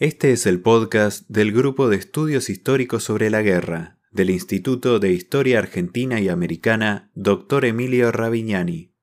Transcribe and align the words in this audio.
Este 0.00 0.32
es 0.32 0.46
el 0.46 0.62
podcast 0.62 1.28
del 1.28 1.52
Grupo 1.52 1.90
de 1.90 1.96
Estudios 1.96 2.48
Históricos 2.48 3.04
sobre 3.04 3.28
la 3.28 3.42
Guerra 3.42 3.98
del 4.10 4.30
Instituto 4.30 4.98
de 4.98 5.12
Historia 5.12 5.58
Argentina 5.58 6.18
y 6.22 6.30
Americana, 6.30 7.10
Dr. 7.14 7.66
Emilio 7.66 8.10
Ravignani. 8.10 8.94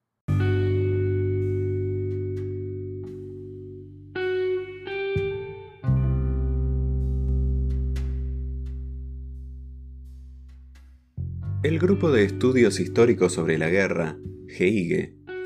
El 11.62 11.78
Grupo 11.78 12.10
de 12.10 12.24
Estudios 12.24 12.80
Históricos 12.80 13.34
sobre 13.34 13.60
la 13.60 13.70
Guerra, 13.70 14.18
GEIGE, 14.48 15.17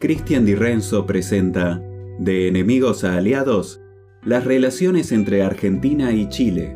Cristian 0.00 0.46
Di 0.46 0.54
Renzo 0.54 1.04
presenta 1.04 1.78
De 2.18 2.48
enemigos 2.48 3.04
a 3.04 3.18
aliados, 3.18 3.82
las 4.22 4.46
relaciones 4.46 5.12
entre 5.12 5.42
Argentina 5.42 6.10
y 6.12 6.26
Chile. 6.30 6.74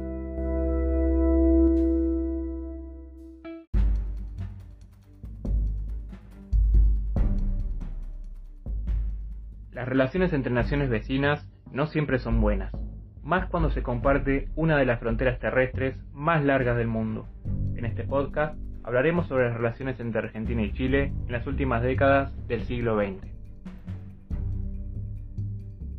Las 9.72 9.88
relaciones 9.88 10.34
entre 10.34 10.52
naciones 10.52 10.90
vecinas 10.90 11.48
no 11.72 11.86
siempre 11.86 12.18
son 12.18 12.42
buenas, 12.42 12.74
más 13.22 13.48
cuando 13.48 13.70
se 13.70 13.82
comparte 13.82 14.50
una 14.54 14.76
de 14.76 14.84
las 14.84 15.00
fronteras 15.00 15.40
terrestres 15.40 15.96
más 16.12 16.44
largas 16.44 16.76
del 16.76 16.88
mundo. 16.88 17.26
En 17.74 17.86
este 17.86 18.04
podcast 18.04 18.54
hablaremos 18.84 19.26
sobre 19.26 19.48
las 19.48 19.56
relaciones 19.56 19.98
entre 19.98 20.20
Argentina 20.20 20.62
y 20.62 20.72
Chile 20.72 21.12
en 21.26 21.32
las 21.32 21.46
últimas 21.46 21.82
décadas 21.82 22.32
del 22.46 22.62
siglo 22.64 22.96
XX. 22.96 23.26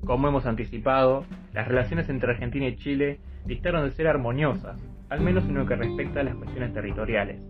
Como 0.05 0.28
hemos 0.28 0.45
anticipado, 0.45 1.25
las 1.52 1.67
relaciones 1.67 2.08
entre 2.09 2.31
Argentina 2.31 2.67
y 2.67 2.75
Chile 2.75 3.19
dictaron 3.45 3.83
de 3.83 3.91
ser 3.91 4.08
armoniosas, 4.08 4.80
al 5.09 5.22
menos 5.22 5.44
en 5.45 5.56
lo 5.56 5.66
que 5.66 5.75
respecta 5.75 6.19
a 6.19 6.23
las 6.23 6.36
cuestiones 6.36 6.73
territoriales. 6.73 7.41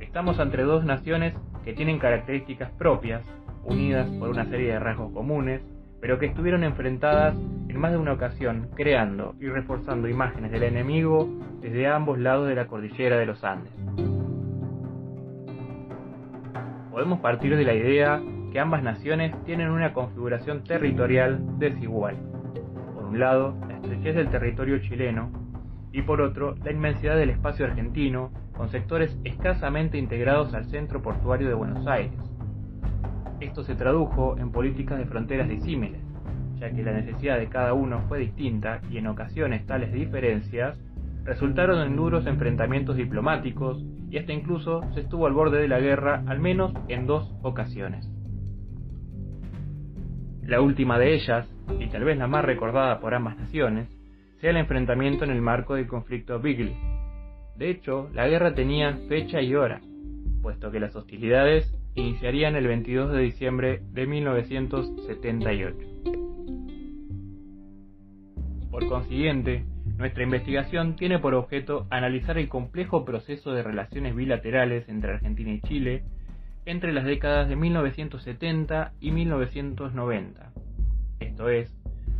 Estamos 0.00 0.40
entre 0.40 0.64
dos 0.64 0.84
naciones 0.84 1.34
que 1.64 1.72
tienen 1.72 2.00
características 2.00 2.72
propias, 2.72 3.22
unidas 3.64 4.08
por 4.18 4.30
una 4.30 4.46
serie 4.46 4.72
de 4.72 4.80
rasgos 4.80 5.12
comunes, 5.12 5.62
pero 6.00 6.18
que 6.18 6.26
estuvieron 6.26 6.64
enfrentadas 6.64 7.36
en 7.68 7.78
más 7.78 7.92
de 7.92 7.98
una 7.98 8.14
ocasión, 8.14 8.68
creando 8.74 9.36
y 9.38 9.46
reforzando 9.46 10.08
imágenes 10.08 10.50
del 10.50 10.64
enemigo 10.64 11.28
desde 11.60 11.86
ambos 11.86 12.18
lados 12.18 12.48
de 12.48 12.56
la 12.56 12.66
cordillera 12.66 13.16
de 13.16 13.26
los 13.26 13.44
Andes 13.44 14.19
podemos 16.90 17.20
partir 17.20 17.56
de 17.56 17.64
la 17.64 17.74
idea 17.74 18.20
que 18.52 18.60
ambas 18.60 18.82
naciones 18.82 19.32
tienen 19.44 19.70
una 19.70 19.92
configuración 19.92 20.64
territorial 20.64 21.40
desigual. 21.58 22.16
Por 22.94 23.04
un 23.04 23.20
lado, 23.20 23.54
la 23.68 23.76
estrechez 23.76 24.16
del 24.16 24.28
territorio 24.28 24.78
chileno 24.80 25.30
y 25.92 26.02
por 26.02 26.20
otro, 26.20 26.56
la 26.64 26.72
inmensidad 26.72 27.16
del 27.16 27.30
espacio 27.30 27.66
argentino, 27.66 28.30
con 28.56 28.68
sectores 28.68 29.16
escasamente 29.24 29.98
integrados 29.98 30.54
al 30.54 30.66
centro 30.66 31.02
portuario 31.02 31.48
de 31.48 31.54
Buenos 31.54 31.86
Aires. 31.86 32.18
Esto 33.40 33.64
se 33.64 33.74
tradujo 33.74 34.36
en 34.38 34.52
políticas 34.52 34.98
de 34.98 35.06
fronteras 35.06 35.48
disímiles, 35.48 36.00
ya 36.58 36.70
que 36.70 36.82
la 36.82 36.92
necesidad 36.92 37.38
de 37.38 37.48
cada 37.48 37.72
uno 37.72 38.02
fue 38.08 38.18
distinta 38.18 38.80
y 38.90 38.98
en 38.98 39.06
ocasiones 39.06 39.66
tales 39.66 39.92
diferencias 39.92 40.76
resultaron 41.24 41.80
en 41.80 41.96
duros 41.96 42.26
enfrentamientos 42.26 42.96
diplomáticos 42.96 43.82
y 44.10 44.18
hasta 44.18 44.32
incluso 44.32 44.82
se 44.92 45.00
estuvo 45.00 45.26
al 45.26 45.32
borde 45.32 45.60
de 45.60 45.68
la 45.68 45.78
guerra 45.78 46.24
al 46.26 46.40
menos 46.40 46.72
en 46.88 47.06
dos 47.06 47.32
ocasiones. 47.42 48.08
La 50.42 50.60
última 50.60 50.98
de 50.98 51.14
ellas, 51.14 51.48
y 51.78 51.86
tal 51.88 52.02
vez 52.04 52.18
la 52.18 52.26
más 52.26 52.44
recordada 52.44 53.00
por 53.00 53.14
ambas 53.14 53.38
naciones, 53.38 53.88
sea 54.40 54.50
el 54.50 54.56
enfrentamiento 54.56 55.24
en 55.24 55.30
el 55.30 55.40
marco 55.40 55.76
del 55.76 55.86
conflicto 55.86 56.40
Bigley. 56.40 56.76
De 57.56 57.70
hecho, 57.70 58.10
la 58.12 58.26
guerra 58.26 58.54
tenía 58.54 58.96
fecha 59.08 59.40
y 59.40 59.54
hora, 59.54 59.80
puesto 60.42 60.72
que 60.72 60.80
las 60.80 60.96
hostilidades 60.96 61.72
iniciarían 61.94 62.56
el 62.56 62.66
22 62.66 63.12
de 63.12 63.20
diciembre 63.20 63.82
de 63.92 64.06
1978. 64.06 65.76
Por 68.70 68.88
consiguiente, 68.88 69.64
nuestra 70.00 70.22
investigación 70.22 70.96
tiene 70.96 71.18
por 71.18 71.34
objeto 71.34 71.86
analizar 71.90 72.38
el 72.38 72.48
complejo 72.48 73.04
proceso 73.04 73.52
de 73.52 73.62
relaciones 73.62 74.16
bilaterales 74.16 74.88
entre 74.88 75.12
Argentina 75.12 75.52
y 75.52 75.60
Chile 75.60 76.04
entre 76.64 76.94
las 76.94 77.04
décadas 77.04 77.50
de 77.50 77.56
1970 77.56 78.94
y 78.98 79.10
1990. 79.10 80.52
Esto 81.20 81.50
es, 81.50 81.70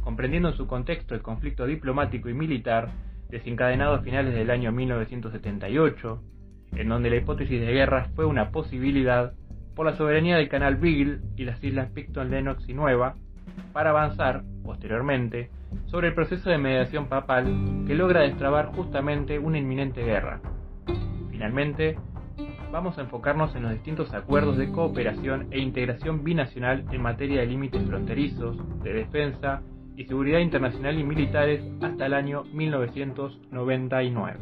comprendiendo 0.03 0.51
en 0.51 0.57
su 0.57 0.67
contexto 0.67 1.15
el 1.15 1.23
conflicto 1.23 1.65
diplomático 1.65 2.29
y 2.29 2.35
militar 2.35 2.91
desencadenado 3.31 3.95
a 3.95 4.03
finales 4.03 4.35
del 4.35 4.51
año 4.51 4.73
1978, 4.73 6.23
en 6.77 6.89
donde 6.89 7.09
la 7.09 7.17
hipótesis 7.17 7.63
de 7.63 7.73
guerra 7.73 8.11
fue 8.15 8.27
una 8.27 8.51
posibilidad 8.51 9.33
por 9.75 9.87
la 9.87 9.97
soberanía 9.97 10.37
del 10.37 10.51
canal 10.51 10.77
Beagle 10.77 11.21
y 11.35 11.45
las 11.45 11.65
islas 11.65 11.91
Picton, 11.93 12.31
Lennox 12.31 12.69
y 12.69 12.75
Nueva, 12.75 13.15
para 13.73 13.91
avanzar, 13.91 14.43
posteriormente, 14.65 15.49
sobre 15.87 16.09
el 16.09 16.15
proceso 16.15 16.51
de 16.51 16.59
mediación 16.59 17.07
papal 17.07 17.85
que 17.87 17.95
logra 17.95 18.21
destrabar 18.23 18.73
justamente 18.75 19.39
una 19.39 19.59
inminente 19.59 20.05
guerra. 20.05 20.41
Finalmente, 21.31 21.97
vamos 22.73 22.99
a 22.99 23.03
enfocarnos 23.03 23.55
en 23.57 23.63
los 23.63 23.73
distintos 23.73 24.13
acuerdos 24.15 24.57
de 24.57 24.71
cooperación 24.71 25.49
e 25.51 25.59
integración 25.59 26.23
binacional 26.23 26.85
en 26.93 27.03
materia 27.03 27.41
de 27.41 27.47
límites 27.47 27.83
fronterizos, 27.85 28.57
de 28.83 28.93
defensa 28.93 29.63
y 29.97 30.05
seguridad 30.05 30.39
internacional 30.39 30.99
y 30.99 31.05
militares 31.05 31.63
hasta 31.83 32.07
el 32.07 32.15
año 32.15 32.45
1999. 32.53 34.39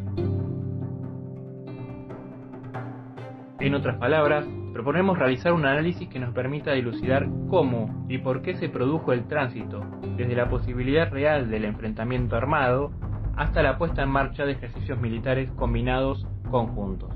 En 3.61 3.75
otras 3.75 3.97
palabras, 3.97 4.45
proponemos 4.79 5.19
realizar 5.19 5.53
un 5.55 5.67
análisis 5.67 6.09
que 6.09 6.21
nos 6.21 6.33
permita 6.33 6.73
dilucidar 6.73 7.29
cómo 7.51 8.07
y 8.09 8.19
por 8.19 8.43
qué 8.43 8.57
se 8.59 8.69
produjo 8.69 9.13
el 9.13 9.27
tránsito 9.27 9.85
desde 10.17 10.37
la 10.37 10.49
posibilidad 10.49 11.11
real 11.11 11.51
del 11.51 11.65
enfrentamiento 11.65 12.37
armado 12.37 12.93
hasta 13.37 13.61
la 13.61 13.77
puesta 13.77 14.05
en 14.05 14.11
marcha 14.11 14.47
de 14.47 14.53
ejercicios 14.53 15.01
militares 15.01 15.51
combinados 15.57 16.29
conjuntos. 16.49 17.11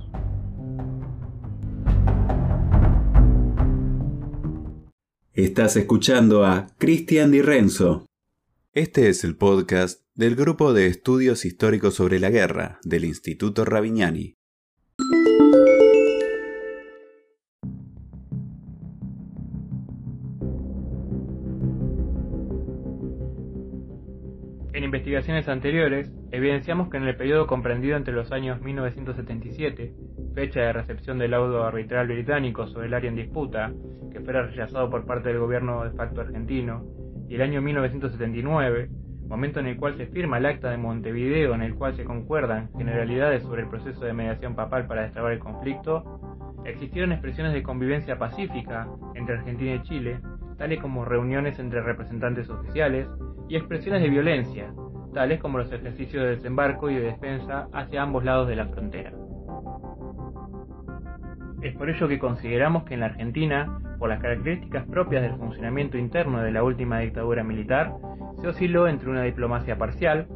Estás 5.33 5.77
escuchando 5.77 6.45
a 6.45 6.67
Cristian 6.79 7.31
Di 7.31 7.43
Renzo. 7.43 8.07
Este 8.73 9.09
es 9.09 9.23
el 9.23 9.37
podcast 9.37 10.03
del 10.17 10.35
Grupo 10.35 10.73
de 10.73 10.89
Estudios 10.89 11.45
Históricos 11.45 11.95
sobre 11.95 12.19
la 12.19 12.31
Guerra 12.31 12.81
del 12.83 13.05
Instituto 13.05 13.65
Ravignani. 13.65 14.35
Investigaciones 25.13 25.49
anteriores, 25.49 26.11
evidenciamos 26.31 26.89
que 26.89 26.97
en 26.97 27.07
el 27.07 27.15
periodo 27.17 27.47
comprendido 27.47 27.99
entre 27.99 28.15
los 28.15 28.33
años 28.33 28.63
1977, 28.63 29.93
fecha 30.35 30.61
de 30.61 30.73
recepción 30.73 31.19
del 31.19 31.33
laudo 31.33 31.65
arbitral 31.65 32.07
británico 32.07 32.67
sobre 32.67 32.87
el 32.87 32.95
área 32.95 33.11
en 33.11 33.17
disputa, 33.17 33.71
que 34.11 34.21
fuera 34.21 34.47
rechazado 34.47 34.89
por 34.89 35.05
parte 35.05 35.29
del 35.29 35.39
gobierno 35.39 35.85
de 35.85 35.91
facto 35.91 36.23
argentino, 36.23 36.87
y 37.29 37.35
el 37.35 37.43
año 37.43 37.61
1979, 37.61 38.89
momento 39.29 39.61
en 39.61 39.67
el 39.67 39.77
cual 39.77 39.99
se 39.99 40.07
firma 40.07 40.39
el 40.39 40.47
Acta 40.47 40.71
de 40.71 40.79
Montevideo 40.79 41.55
en 41.55 41.61
el 41.61 41.75
cual 41.75 41.95
se 41.95 42.05
concuerdan 42.05 42.71
generalidades 42.79 43.43
sobre 43.43 43.65
el 43.65 43.69
proceso 43.69 44.07
de 44.07 44.15
mediación 44.15 44.55
papal 44.55 44.87
para 44.87 45.03
destrabar 45.03 45.33
el 45.33 45.41
conflicto, 45.41 46.55
existieron 46.65 47.13
expresiones 47.13 47.53
de 47.53 47.63
convivencia 47.63 48.19
pacífica 48.19 48.89
entre 49.15 49.37
Argentina 49.37 49.75
y 49.75 49.83
Chile, 49.83 50.21
tales 50.57 50.81
como 50.81 51.05
reuniones 51.05 51.59
entre 51.59 51.83
representantes 51.83 52.49
oficiales, 52.49 53.07
y 53.49 53.57
expresiones 53.57 54.01
de 54.01 54.09
violencia, 54.09 54.73
tales 55.13 55.41
como 55.41 55.59
los 55.59 55.73
ejercicios 55.73 56.23
de 56.23 56.31
desembarco 56.37 56.91
y 56.91 56.97
de 56.97 57.03
defensa 57.03 57.69
hacia 57.73 58.03
ambos 58.03 58.25
lados 58.25 58.49
de 58.49 58.57
la 58.57 58.67
frontera. 58.67 59.13
Es 61.63 61.77
por 61.77 61.89
ello 61.89 62.09
que 62.09 62.19
consideramos 62.19 62.83
que 62.85 62.95
en 62.95 63.01
la 63.01 63.07
Argentina, 63.07 63.79
por 63.99 64.09
las 64.09 64.21
características 64.21 64.85
propias 64.89 65.23
del 65.23 65.37
funcionamiento 65.37 65.97
interno 65.97 66.43
de 66.43 66.51
la 66.51 66.65
última 66.65 66.99
dictadura 66.99 67.45
militar, 67.45 67.93
se 68.41 68.49
osciló 68.49 68.89
entre 68.89 69.11
una 69.11 69.23
diplomacia 69.23 69.79
parcial, 69.79 70.27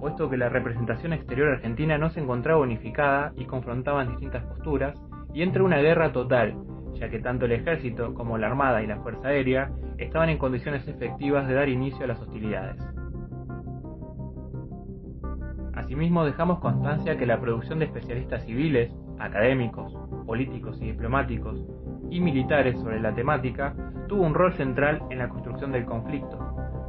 puesto 0.00 0.30
que 0.30 0.36
la 0.36 0.48
representación 0.48 1.12
exterior 1.12 1.48
argentina 1.48 1.98
no 1.98 2.10
se 2.10 2.20
encontraba 2.20 2.60
unificada 2.60 3.32
y 3.36 3.46
confrontaban 3.46 4.10
distintas 4.10 4.44
posturas, 4.44 4.96
y 5.34 5.42
entre 5.42 5.62
una 5.62 5.78
guerra 5.78 6.12
total, 6.12 6.54
ya 6.94 7.08
que 7.08 7.18
tanto 7.18 7.46
el 7.46 7.52
ejército 7.52 8.14
como 8.14 8.38
la 8.38 8.46
armada 8.46 8.82
y 8.82 8.86
la 8.86 9.00
fuerza 9.00 9.28
aérea 9.28 9.70
estaban 9.98 10.28
en 10.28 10.38
condiciones 10.38 10.86
efectivas 10.86 11.48
de 11.48 11.54
dar 11.54 11.68
inicio 11.68 12.04
a 12.04 12.08
las 12.08 12.20
hostilidades. 12.20 12.95
Asimismo, 15.96 16.26
dejamos 16.26 16.58
constancia 16.58 17.16
que 17.16 17.24
la 17.24 17.40
producción 17.40 17.78
de 17.78 17.86
especialistas 17.86 18.44
civiles, 18.44 18.92
académicos, 19.18 19.94
políticos 20.26 20.76
y 20.82 20.88
diplomáticos 20.88 21.58
y 22.10 22.20
militares 22.20 22.78
sobre 22.80 23.00
la 23.00 23.14
temática 23.14 23.74
tuvo 24.06 24.24
un 24.24 24.34
rol 24.34 24.52
central 24.52 25.00
en 25.08 25.16
la 25.16 25.30
construcción 25.30 25.72
del 25.72 25.86
conflicto, 25.86 26.36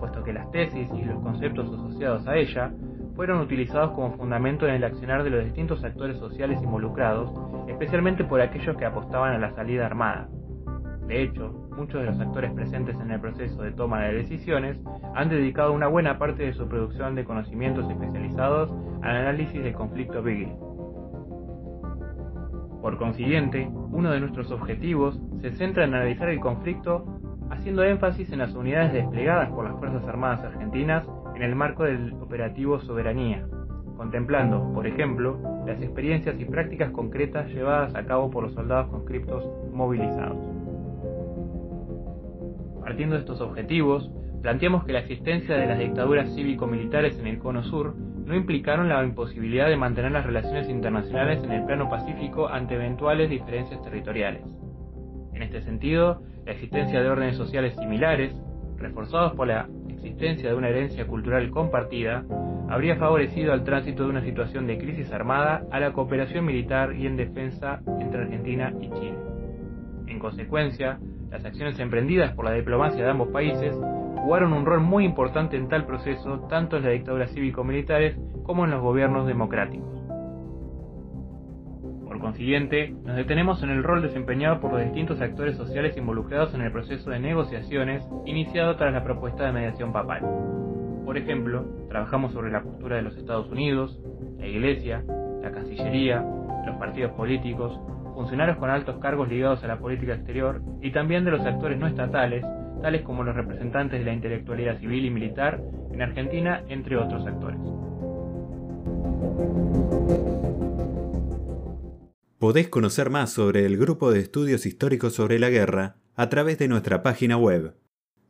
puesto 0.02 0.26
que 0.26 0.34
las 0.34 0.52
tesis 0.52 0.90
y 0.94 1.06
los 1.06 1.22
conceptos 1.22 1.70
asociados 1.70 2.28
a 2.28 2.36
ella 2.36 2.74
fueron 3.16 3.40
utilizados 3.40 3.92
como 3.92 4.12
fundamento 4.18 4.68
en 4.68 4.76
el 4.76 4.84
accionar 4.84 5.24
de 5.24 5.30
los 5.30 5.46
distintos 5.46 5.86
actores 5.86 6.18
sociales 6.18 6.62
involucrados, 6.62 7.32
especialmente 7.70 8.26
por 8.26 8.42
aquellos 8.42 8.76
que 8.76 8.84
apostaban 8.84 9.34
a 9.34 9.40
la 9.40 9.52
salida 9.52 9.86
armada. 9.86 10.28
De 11.08 11.24
hecho, 11.24 11.67
muchos 11.78 12.02
de 12.02 12.08
los 12.08 12.20
actores 12.20 12.52
presentes 12.52 13.00
en 13.00 13.12
el 13.12 13.22
proceso 13.22 13.62
de 13.62 13.72
toma 13.72 14.02
de 14.02 14.16
decisiones 14.16 14.78
han 15.16 15.30
dedicado 15.30 15.72
una 15.72 15.88
buena 15.88 16.18
parte 16.18 16.44
de 16.44 16.54
su 16.54 16.68
producción 16.68 17.16
de 17.16 17.24
conocimientos 17.24 17.90
especializados 17.90 18.74
al 19.04 19.16
análisis 19.16 19.64
del 19.64 19.74
conflicto 19.74 20.24
Beagle. 20.24 20.58
Por 22.82 22.98
consiguiente, 22.98 23.70
uno 23.92 24.12
de 24.12 24.20
nuestros 24.20 24.52
objetivos 24.52 25.20
se 25.42 25.52
centra 25.52 25.86
en 25.86 25.94
analizar 25.94 26.30
el 26.30 26.40
conflicto 26.40 27.06
haciendo 27.52 27.84
énfasis 27.84 28.32
en 28.32 28.40
las 28.40 28.54
unidades 28.54 28.94
desplegadas 28.94 29.50
por 29.50 29.66
las 29.66 29.78
Fuerzas 29.78 30.04
Armadas 30.06 30.44
Argentinas 30.44 31.06
en 31.36 31.44
el 31.44 31.56
marco 31.56 31.84
del 31.84 32.14
operativo 32.14 32.80
Soberanía, 32.80 33.48
contemplando, 33.96 34.74
por 34.74 34.88
ejemplo, 34.88 35.40
las 35.66 35.82
experiencias 35.82 36.40
y 36.40 36.46
prácticas 36.46 36.92
concretas 36.92 37.48
llevadas 37.50 37.96
a 37.96 38.06
cabo 38.06 38.32
por 38.32 38.44
los 38.44 38.54
soldados 38.54 38.90
conscriptos 38.90 39.48
movilizados. 39.72 40.57
Partiendo 42.88 43.16
de 43.16 43.20
estos 43.20 43.42
objetivos, 43.42 44.10
planteamos 44.42 44.86
que 44.86 44.94
la 44.94 45.00
existencia 45.00 45.58
de 45.58 45.68
las 45.68 45.78
dictaduras 45.78 46.34
cívico-militares 46.34 47.20
en 47.20 47.28
el 47.28 47.38
Cono 47.38 47.62
Sur 47.66 47.94
no 47.98 48.34
implicaron 48.34 48.88
la 48.88 49.04
imposibilidad 49.04 49.68
de 49.68 49.76
mantener 49.76 50.14
las 50.14 50.26
relaciones 50.26 50.70
internacionales 50.70 51.44
en 51.44 51.52
el 51.52 51.66
plano 51.66 51.90
pacífico 51.90 52.48
ante 52.48 52.76
eventuales 52.76 53.30
diferencias 53.30 53.84
territoriales. 53.84 54.42
En 55.34 55.44
este 55.44 55.64
sentido, 55.64 56.22
la 56.46 56.54
existencia 56.54 57.02
de 57.02 57.10
órdenes 57.10 57.36
sociales 57.36 57.76
similares, 57.78 58.34
reforzados 58.78 59.34
por 59.34 59.48
la 59.48 59.68
existencia 59.90 60.48
de 60.48 60.56
una 60.56 60.70
herencia 60.70 61.06
cultural 61.08 61.50
compartida, 61.50 62.24
habría 62.70 62.96
favorecido 62.96 63.52
al 63.52 63.66
tránsito 63.66 64.04
de 64.04 64.12
una 64.12 64.24
situación 64.24 64.66
de 64.66 64.78
crisis 64.78 65.12
armada 65.12 65.66
a 65.72 65.82
la 65.82 65.92
cooperación 65.92 66.46
militar 66.46 66.96
y 66.96 67.06
en 67.06 67.18
defensa 67.18 67.82
entre 68.00 68.22
Argentina 68.22 68.74
y 68.80 68.90
Chile. 68.92 69.18
En 70.08 70.20
consecuencia, 70.20 71.00
las 71.30 71.44
acciones 71.44 71.80
emprendidas 71.80 72.34
por 72.34 72.46
la 72.46 72.54
diplomacia 72.54 73.04
de 73.04 73.10
ambos 73.10 73.30
países 73.30 73.76
jugaron 74.28 74.54
un 74.54 74.66
rol 74.66 74.82
muy 74.82 75.06
importante 75.06 75.58
en 75.58 75.70
tal 75.70 75.86
proceso, 75.86 76.48
tanto 76.50 76.78
en 76.78 76.84
las 76.84 76.94
dictaduras 76.94 77.32
cívico-militares 77.32 78.18
como 78.44 78.66
en 78.66 78.72
los 78.72 78.82
gobiernos 78.82 79.28
democráticos. 79.28 79.88
Por 82.06 82.20
consiguiente, 82.20 82.96
nos 83.04 83.16
detenemos 83.16 83.62
en 83.64 83.70
el 83.70 83.84
rol 83.84 84.02
desempeñado 84.02 84.60
por 84.60 84.74
los 84.74 84.84
distintos 84.84 85.22
actores 85.22 85.56
sociales 85.56 85.96
involucrados 85.98 86.54
en 86.56 86.62
el 86.62 86.72
proceso 86.72 87.10
de 87.10 87.20
negociaciones 87.20 88.04
iniciado 88.26 88.76
tras 88.76 88.94
la 88.94 89.04
propuesta 89.04 89.46
de 89.46 89.52
mediación 89.52 89.94
papal. 89.94 90.22
Por 91.06 91.18
ejemplo, 91.18 91.66
trabajamos 91.90 92.34
sobre 92.34 92.52
la 92.52 92.64
postura 92.64 92.96
de 92.96 93.04
los 93.04 93.16
Estados 93.18 93.50
Unidos, 93.50 94.00
la 94.40 94.48
Iglesia, 94.48 95.04
la 95.42 95.52
Cancillería, 95.52 96.26
los 96.66 96.76
partidos 96.78 97.12
políticos, 97.14 97.80
funcionarios 98.18 98.58
con 98.58 98.72
altos 98.72 98.98
cargos 98.98 99.30
ligados 99.30 99.64
a 99.64 99.68
la 99.68 99.78
política 99.78 100.16
exterior 100.16 100.60
y 100.82 100.92
también 100.92 101.24
de 101.24 101.30
los 101.30 101.42
actores 101.42 101.78
no 101.78 101.86
estatales 101.86 102.44
tales 102.82 103.04
como 103.04 103.24
los 103.24 103.36
representantes 103.36 104.00
de 104.00 104.06
la 104.06 104.14
intelectualidad 104.14 104.80
civil 104.80 105.06
y 105.06 105.12
militar 105.12 105.62
en 105.92 106.02
Argentina, 106.02 106.64
entre 106.68 106.98
otros 106.98 107.28
actores. 107.28 107.60
Podés 112.40 112.70
conocer 112.70 113.12
más 113.12 113.32
sobre 113.32 113.68
el 113.68 113.78
Grupo 113.78 114.12
de 114.12 114.22
Estudios 114.22 114.66
Históricos 114.66 115.14
sobre 115.14 115.38
la 115.38 115.52
Guerra 115.52 115.98
a 116.16 116.28
través 116.30 116.58
de 116.58 116.68
nuestra 116.68 117.04
página 117.04 117.38
web 117.38 117.76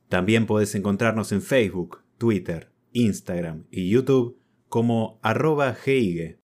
También 0.07 0.45
podés 0.45 0.75
encontrarnos 0.75 1.33
en 1.33 1.41
Facebook, 1.41 2.03
Twitter, 2.17 2.71
Instagram 2.93 3.65
y 3.69 3.89
YouTube 3.89 4.44
como 4.75 5.19
arroba 5.21 5.73
gigue. 5.73 6.41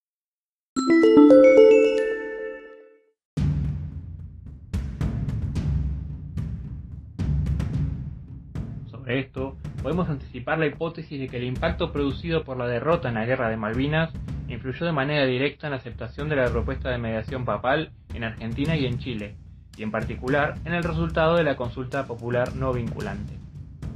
esto, 9.05 9.57
podemos 9.83 10.07
anticipar 10.07 10.59
la 10.59 10.67
hipótesis 10.67 11.19
de 11.19 11.27
que 11.27 11.35
el 11.35 11.43
impacto 11.43 11.91
producido 11.91 12.45
por 12.45 12.55
la 12.55 12.67
derrota 12.67 13.09
en 13.09 13.15
la 13.15 13.25
Guerra 13.25 13.49
de 13.49 13.57
Malvinas 13.57 14.13
influyó 14.47 14.85
de 14.85 14.93
manera 14.93 15.25
directa 15.25 15.67
en 15.67 15.71
la 15.71 15.77
aceptación 15.79 16.29
de 16.29 16.37
la 16.37 16.49
propuesta 16.49 16.89
de 16.89 16.99
mediación 16.99 17.43
papal 17.43 17.91
en 18.13 18.23
Argentina 18.23 18.77
y 18.77 18.85
en 18.85 18.97
Chile, 18.99 19.35
y 19.75 19.83
en 19.83 19.91
particular 19.91 20.55
en 20.63 20.73
el 20.73 20.83
resultado 20.83 21.35
de 21.35 21.43
la 21.43 21.57
consulta 21.57 22.05
popular 22.05 22.55
no 22.55 22.71
vinculante. 22.71 23.40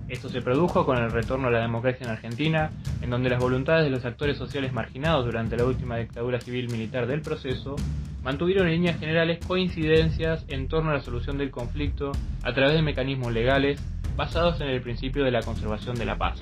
Esto 0.08 0.30
se 0.30 0.42
produjo 0.42 0.86
con 0.86 0.98
el 0.98 1.12
retorno 1.12 1.48
a 1.48 1.52
la 1.52 1.62
democracia 1.62 2.06
en 2.06 2.12
Argentina, 2.12 2.70
en 3.02 3.10
donde 3.10 3.30
las 3.30 3.40
voluntades 3.40 3.86
de 3.86 3.90
los 3.90 4.06
actores 4.06 4.38
sociales 4.38 4.72
marginados 4.72 5.26
durante 5.26 5.58
la 5.58 5.66
última 5.66 5.98
dictadura 5.98 6.40
civil 6.40 6.70
militar 6.70 7.08
del 7.08 7.22
proceso 7.22 7.76
mantuvieron 8.24 8.68
en 8.68 8.74
líneas 8.74 9.00
generales 9.00 9.40
coincidencias 9.46 10.46
en 10.48 10.68
torno 10.68 10.92
a 10.92 10.96
la 10.96 11.02
solución 11.02 11.38
del 11.38 11.52
conflicto 11.52 12.12
a 12.44 12.54
través 12.54 12.76
de 12.76 12.82
mecanismos 12.84 13.34
legales 13.34 13.82
basados 14.16 14.62
en 14.62 14.68
el 14.68 14.82
principio 14.82 15.24
de 15.24 15.32
la 15.32 15.42
conservación 15.42 15.96
de 15.96 16.06
la 16.06 16.18
paz. 16.18 16.42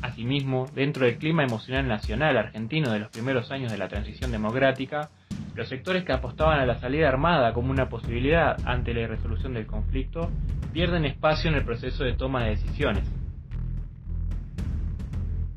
Asimismo, 0.00 0.66
dentro 0.74 1.06
del 1.06 1.18
clima 1.18 1.44
emocional 1.44 1.86
nacional 1.86 2.36
argentino 2.36 2.90
de 2.90 2.98
los 2.98 3.10
primeros 3.10 3.52
años 3.52 3.70
de 3.70 3.78
la 3.78 3.88
transición 3.88 4.32
democrática, 4.32 5.10
los 5.54 5.68
sectores 5.68 6.04
que 6.04 6.12
apostaban 6.12 6.60
a 6.60 6.66
la 6.66 6.80
salida 6.80 7.08
armada 7.08 7.52
como 7.52 7.70
una 7.70 7.88
posibilidad 7.88 8.56
ante 8.64 8.94
la 8.94 9.06
resolución 9.06 9.54
del 9.54 9.66
conflicto 9.66 10.30
pierden 10.72 11.04
espacio 11.04 11.50
en 11.50 11.56
el 11.56 11.64
proceso 11.64 12.04
de 12.04 12.14
toma 12.14 12.44
de 12.44 12.50
decisiones. 12.50 13.10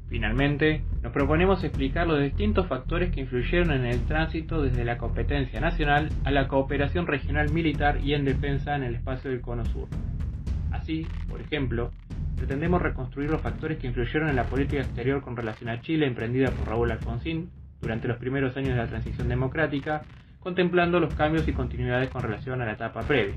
Finalmente, 0.10 0.84
nos 1.02 1.12
proponemos 1.12 1.64
explicar 1.64 2.08
los 2.08 2.22
distintos 2.22 2.68
factores 2.68 3.12
que 3.12 3.22
influyeron 3.22 3.72
en 3.72 3.86
el 3.86 4.06
tránsito 4.06 4.62
desde 4.62 4.86
la 4.86 4.98
competencia 4.98 5.60
nacional 5.60 6.10
a 6.24 6.32
la 6.32 6.48
cooperación 6.48 7.08
regional 7.08 7.52
militar 7.52 8.00
y 8.04 8.14
en 8.14 8.24
defensa 8.24 8.76
en 8.76 8.84
el 8.84 8.96
espacio 8.96 9.32
del 9.32 9.42
Cono 9.42 9.66
Sur. 9.66 9.88
Así, 10.72 11.08
por 11.28 11.42
ejemplo, 11.42 11.92
pretendemos 12.38 12.82
reconstruir 12.82 13.30
los 13.30 13.42
factores 13.42 13.78
que 13.78 13.88
influyeron 13.88 14.30
en 14.30 14.36
la 14.36 14.46
política 14.46 14.84
exterior 14.84 15.22
con 15.22 15.36
relación 15.36 15.70
a 15.70 15.82
Chile 15.82 16.06
emprendida 16.06 16.52
por 16.52 16.68
Raúl 16.68 16.92
Alfonsín 16.92 17.50
durante 17.82 18.08
los 18.08 18.18
primeros 18.18 18.56
años 18.58 18.72
de 18.72 18.78
la 18.78 18.88
transición 18.88 19.30
democrática, 19.30 20.04
contemplando 20.40 21.00
los 21.00 21.14
cambios 21.14 21.48
y 21.48 21.54
continuidades 21.54 22.10
con 22.10 22.22
relación 22.22 22.62
a 22.62 22.66
la 22.66 22.74
etapa 22.74 23.02
previa. 23.02 23.36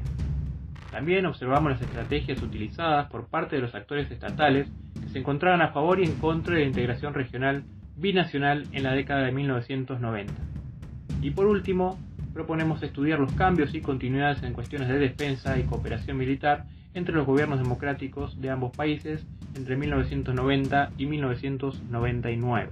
También 0.91 1.27
observamos 1.27 1.73
las 1.73 1.83
estrategias 1.83 2.43
utilizadas 2.43 3.11
por 3.11 3.27
parte 3.27 3.57
de 3.57 3.63
los 3.63 3.75
actores 3.75 4.11
estatales 4.11 4.69
se 5.13 5.19
encontraban 5.19 5.63
a 5.63 5.73
favor 5.73 6.01
y 6.01 6.05
en 6.05 6.15
contra 6.17 6.55
de 6.55 6.61
la 6.61 6.67
integración 6.67 7.15
regional 7.15 7.65
binacional 7.97 8.67
en 8.73 8.83
la 8.83 8.93
década 8.93 9.25
de 9.25 9.33
1990. 9.33 10.33
Y 11.23 11.31
por 11.31 11.47
último, 11.47 11.99
proponemos 12.33 12.83
estudiar 12.83 13.19
los 13.19 13.33
cambios 13.33 13.75
y 13.75 13.81
continuidades 13.81 14.43
en 14.43 14.53
cuestiones 14.53 14.89
de 14.89 14.99
defensa 14.99 15.59
y 15.59 15.65
cooperación 15.65 16.17
militar 16.17 16.65
entre 16.95 17.15
los 17.15 17.27
gobiernos 17.27 17.59
democráticos 17.59 18.41
de 18.41 18.51
ambos 18.51 18.77
países 18.77 19.27
entre 19.57 19.77
1990 19.77 20.91
y 20.99 21.07
1999. 21.07 22.71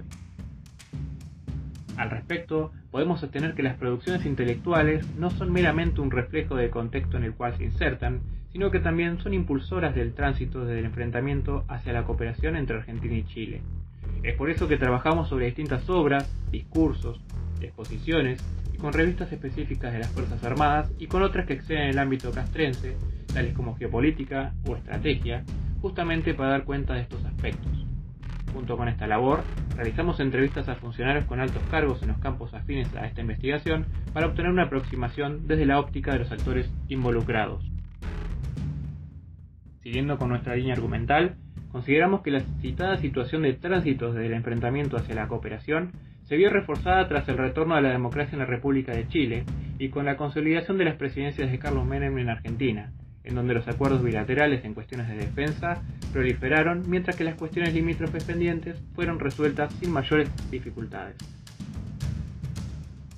Al 1.97 2.11
respecto, 2.11 2.71
podemos 2.91 3.19
sostener 3.19 3.55
que 3.55 3.63
las 3.63 3.75
producciones 3.75 4.25
intelectuales 4.25 5.05
no 5.17 5.31
son 5.31 5.51
meramente 5.51 5.99
un 5.99 6.11
reflejo 6.11 6.55
del 6.55 6.69
contexto 6.69 7.17
en 7.17 7.23
el 7.23 7.33
cual 7.33 7.57
se 7.57 7.63
insertan, 7.63 8.21
sino 8.51 8.69
que 8.69 8.79
también 8.79 9.17
son 9.19 9.33
impulsoras 9.33 9.95
del 9.95 10.13
tránsito 10.13 10.63
desde 10.63 10.79
el 10.79 10.85
enfrentamiento 10.85 11.65
hacia 11.67 11.93
la 11.93 12.03
cooperación 12.03 12.55
entre 12.55 12.77
Argentina 12.77 13.15
y 13.15 13.25
Chile. 13.25 13.61
Es 14.21 14.35
por 14.35 14.51
eso 14.51 14.67
que 14.67 14.77
trabajamos 14.77 15.27
sobre 15.27 15.47
distintas 15.47 15.89
obras, 15.89 16.31
discursos, 16.51 17.19
exposiciones 17.61 18.43
y 18.73 18.77
con 18.77 18.93
revistas 18.93 19.31
específicas 19.31 19.91
de 19.91 19.99
las 19.99 20.11
Fuerzas 20.11 20.43
Armadas 20.43 20.91
y 20.99 21.07
con 21.07 21.23
otras 21.23 21.47
que 21.47 21.53
exceden 21.53 21.89
el 21.89 21.99
ámbito 21.99 22.31
castrense, 22.31 22.95
tales 23.33 23.55
como 23.55 23.75
geopolítica 23.75 24.53
o 24.67 24.75
estrategia, 24.75 25.43
justamente 25.81 26.35
para 26.35 26.51
dar 26.51 26.63
cuenta 26.63 26.93
de 26.93 27.01
estos 27.01 27.25
aspectos. 27.25 27.86
Junto 28.57 28.75
con 28.75 28.89
esta 28.89 29.05
labor, 29.05 29.43
realizamos 29.75 30.19
entrevistas 30.19 30.67
a 30.67 30.73
funcionarios 30.77 31.25
con 31.25 31.39
altos 31.39 31.61
cargos 31.69 32.01
en 32.01 32.07
los 32.07 32.17
campos 32.17 32.55
afines 32.55 32.91
a 32.95 33.05
esta 33.05 33.21
investigación 33.21 33.85
para 34.13 34.25
obtener 34.25 34.51
una 34.51 34.63
aproximación 34.63 35.45
desde 35.47 35.67
la 35.67 35.79
óptica 35.79 36.13
de 36.13 36.19
los 36.19 36.31
actores 36.31 36.67
involucrados. 36.87 37.63
Siguiendo 39.83 40.17
con 40.17 40.29
nuestra 40.29 40.55
línea 40.55 40.73
argumental, 40.73 41.35
consideramos 41.71 42.21
que 42.21 42.31
la 42.31 42.39
citada 42.59 42.97
situación 42.97 43.43
de 43.43 43.53
tránsito 43.53 44.11
desde 44.11 44.25
el 44.25 44.33
enfrentamiento 44.33 44.97
hacia 44.97 45.13
la 45.13 45.27
cooperación 45.27 45.91
se 46.23 46.35
vio 46.35 46.49
reforzada 46.49 47.07
tras 47.07 47.29
el 47.29 47.37
retorno 47.37 47.75
a 47.75 47.81
la 47.81 47.91
democracia 47.91 48.33
en 48.33 48.39
la 48.39 48.45
República 48.45 48.91
de 48.91 49.07
Chile 49.07 49.43
y 49.77 49.89
con 49.89 50.03
la 50.03 50.17
consolidación 50.17 50.79
de 50.79 50.85
las 50.85 50.95
presidencias 50.95 51.51
de 51.51 51.59
Carlos 51.59 51.85
Menem 51.85 52.17
en 52.17 52.29
Argentina, 52.29 52.91
en 53.27 53.35
donde 53.35 53.53
los 53.53 53.67
acuerdos 53.67 54.01
bilaterales 54.01 54.63
en 54.63 54.73
cuestiones 54.73 55.07
de 55.09 55.17
defensa 55.17 55.81
proliferaron, 56.13 56.83
mientras 56.87 57.15
que 57.15 57.23
las 57.23 57.35
cuestiones 57.35 57.73
limítrofes 57.73 58.23
pendientes 58.23 58.81
fueron 58.95 59.19
resueltas 59.19 59.73
sin 59.79 59.91
mayores 59.91 60.29
dificultades. 60.49 61.15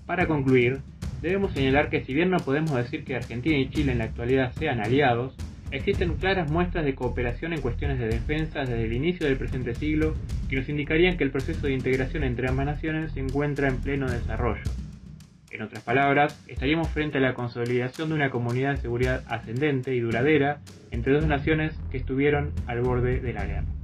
Para 0.05 0.25
concluir, 0.25 0.79
debemos 1.21 1.53
señalar 1.53 1.89
que 1.89 2.03
si 2.03 2.13
bien 2.13 2.31
no 2.31 2.37
podemos 2.37 2.75
decir 2.75 3.03
que 3.03 3.15
Argentina 3.15 3.57
y 3.57 3.69
Chile 3.69 3.91
en 3.91 3.99
la 3.99 4.05
actualidad 4.05 4.51
sean 4.53 4.79
aliados, 4.79 5.35
existen 5.71 6.15
claras 6.15 6.49
muestras 6.49 6.83
de 6.83 6.95
cooperación 6.95 7.53
en 7.53 7.61
cuestiones 7.61 7.99
de 7.99 8.07
defensa 8.07 8.61
desde 8.61 8.85
el 8.85 8.93
inicio 8.93 9.27
del 9.27 9.37
presente 9.37 9.75
siglo 9.75 10.15
que 10.49 10.55
nos 10.55 10.67
indicarían 10.67 11.17
que 11.17 11.23
el 11.23 11.31
proceso 11.31 11.67
de 11.67 11.73
integración 11.73 12.23
entre 12.23 12.49
ambas 12.49 12.65
naciones 12.65 13.11
se 13.11 13.19
encuentra 13.19 13.67
en 13.67 13.77
pleno 13.77 14.09
desarrollo. 14.09 14.63
En 15.51 15.61
otras 15.61 15.83
palabras, 15.83 16.43
estaríamos 16.47 16.89
frente 16.89 17.17
a 17.17 17.21
la 17.21 17.33
consolidación 17.33 18.09
de 18.09 18.15
una 18.15 18.29
comunidad 18.29 18.71
de 18.71 18.81
seguridad 18.81 19.23
ascendente 19.27 19.95
y 19.95 19.99
duradera 19.99 20.59
entre 20.91 21.13
dos 21.13 21.25
naciones 21.25 21.73
que 21.91 21.97
estuvieron 21.97 22.51
al 22.67 22.81
borde 22.81 23.19
de 23.19 23.33
la 23.33 23.45
guerra. 23.45 23.78